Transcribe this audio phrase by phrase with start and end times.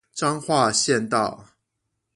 [0.15, 1.45] 彰化縣道